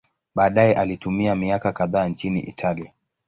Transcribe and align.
Baadaye 0.35 0.73
alitumia 0.75 1.35
miaka 1.35 1.71
kadhaa 1.71 2.07
nchini 2.07 2.39
Italia. 2.39 2.91